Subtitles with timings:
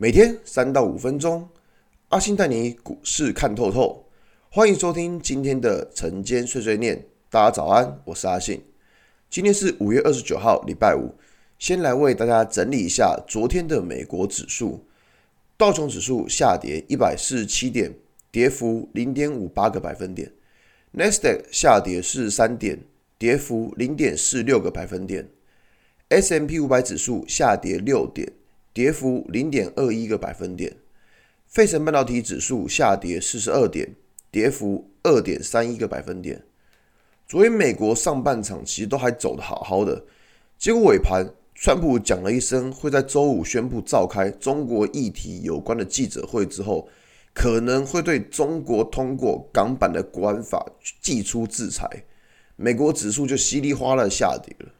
[0.00, 1.48] 每天三到五分钟，
[2.10, 4.06] 阿信带你股市看透透。
[4.48, 8.62] 欢迎收听今天的晨间碎碎念，大家早安，我是阿信。
[9.28, 11.12] 今天是五月二十九号，礼拜五。
[11.58, 14.86] 先来为大家整理一下昨天的美国指数，
[15.56, 17.92] 道琼指数下跌一百四十七点，
[18.30, 20.30] 跌幅零点五八个百分点
[20.94, 22.78] ；Nasdaq 下跌四十三点，
[23.18, 25.28] 跌幅零点四六个百分点
[26.10, 28.32] S M P 五百指数下跌六点。
[28.78, 30.76] 跌幅零点二一个百分点，
[31.48, 33.96] 费城半导体指数下跌四十二点，
[34.30, 36.44] 跌幅二点三一个百分点。
[37.26, 40.04] 昨天美国上半场其实都还走得好好的，
[40.56, 41.26] 结果尾盘，
[41.56, 46.88] 川普讲了一声会在周五宣布召开中国议题有关的记者会之后，
[47.34, 50.64] 可能会对中国通过港版的国安法
[51.02, 52.04] 祭出制裁，
[52.54, 54.72] 美国指数就稀里哗啦下跌了。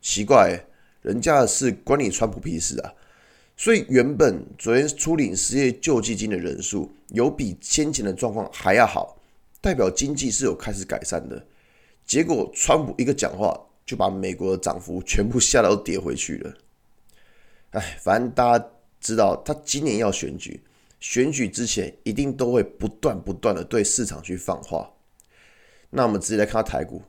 [0.00, 0.56] 奇怪、
[1.02, 2.94] 人家的事关你川普屁事啊！
[3.60, 9.18] 所以原本昨天出领失业救济金的人数有比先前的状况还要好，
[9.60, 11.44] 代表经济是有开始改善的。
[12.06, 13.54] 结果川普一个讲话
[13.84, 16.54] 就把美国的涨幅全部吓到跌回去了。
[17.72, 18.66] 哎，反正大家
[18.98, 20.62] 知道他今年要选举，
[20.98, 24.90] 选举之前一定都会不断不断的对市场去放话。
[25.90, 27.02] 那我们直接来看台股，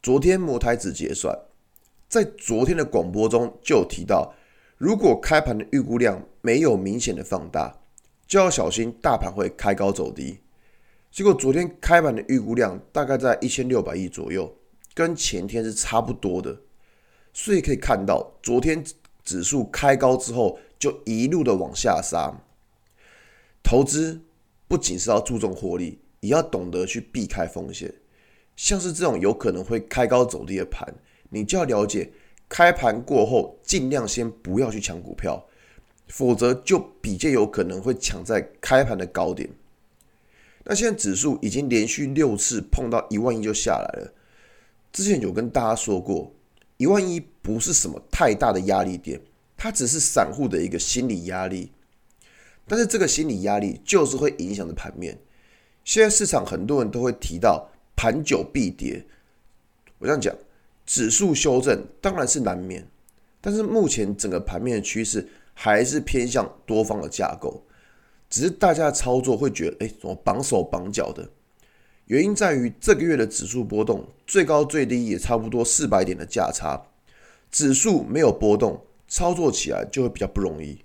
[0.00, 1.36] 昨天摩台指结算，
[2.08, 4.32] 在昨天的广播中就有提到。
[4.80, 7.82] 如果开盘的预估量没有明显的放大，
[8.26, 10.38] 就要小心大盘会开高走低。
[11.10, 14.50] 结果昨天开盘的预估量大概在一千六百亿左右，
[14.94, 16.58] 跟前天是差不多的。
[17.34, 18.82] 所以可以看到，昨天
[19.22, 22.34] 指数开高之后就一路的往下杀。
[23.62, 24.22] 投资
[24.66, 27.92] 不仅是要注重获利，也要懂得去避开风险。
[28.56, 30.94] 像是这种有可能会开高走低的盘，
[31.28, 32.10] 你就要了解。
[32.50, 35.46] 开盘过后，尽量先不要去抢股票，
[36.08, 39.48] 否则就比较有可能会抢在开盘的高点。
[40.64, 44.12] 那现在指数已经连续六次碰到一万一就下来了。
[44.92, 46.32] 之前有跟大家说过，
[46.76, 49.20] 一万一不是什么太大的压力点，
[49.56, 51.70] 它只是散户的一个心理压力。
[52.66, 55.16] 但是这个心理压力就是会影响的盘面。
[55.84, 59.06] 现在市场很多人都会提到盘久必跌，
[59.98, 60.34] 我这样讲。
[60.90, 62.84] 指数修正当然是难免，
[63.40, 65.24] 但是目前整个盘面的趋势
[65.54, 67.62] 还是偏向多方的架构，
[68.28, 71.30] 只是大家操作会觉得，哎，怎么绑手绑脚的？
[72.06, 76.84] 原因在于这个月的指数波动最高最低也差不多四百点的价差，
[77.52, 80.76] 指数没有波动，操作起来就会比较不容易。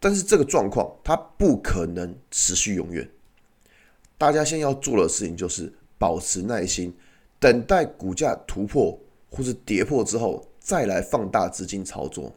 [0.00, 3.08] 但是这个状况它不可能持续永远，
[4.18, 6.92] 大家现在要做的事情就是保持耐心，
[7.38, 8.98] 等待股价突破。
[9.34, 12.32] 或是跌破之后，再来放大资金操作。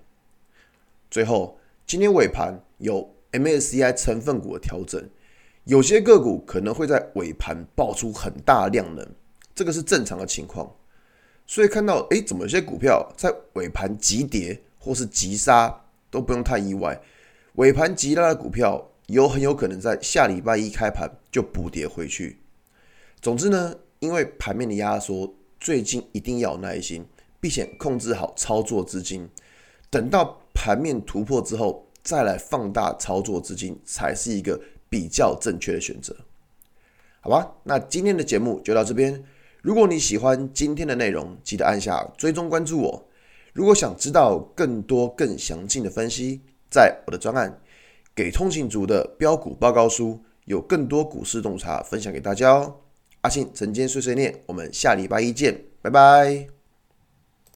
[1.11, 5.07] 最后，今天尾盘有 MSCI 成分股的调整，
[5.65, 9.07] 有些个股可能会在尾盘爆出很大量能，
[9.53, 10.69] 这个是正常的情况。
[11.45, 16.99] 所以看到，哎，怎么有些股票在尾盘急跌或是急杀，都不用太意外。
[17.57, 22.39] 尾盘急拉的股票，有很有可能在下礼拜一开盘就补跌回去。
[23.21, 25.35] 总之呢，因为盘面的压缩。
[25.59, 27.05] 最近一定要有耐心，
[27.39, 29.29] 并且控制好操作资金，
[29.89, 34.59] 等到盘面突破之后，再来放大操作资金，才是一个
[34.89, 36.15] 比较正确的选择。
[37.19, 39.23] 好吧，那今天的节目就到这边。
[39.61, 43.09] 如果你喜欢今天的内容，记得按下追踪关注我。
[43.53, 46.39] 如果想知道更多更详尽的分析，
[46.69, 47.49] 在我的专案
[48.15, 50.11] 《给通勤族的标股报告书》，
[50.45, 52.75] 有更多股市洞察分享给大家哦。
[53.27, 56.56] 阿信晨间碎碎念，我们下礼拜一见，拜拜。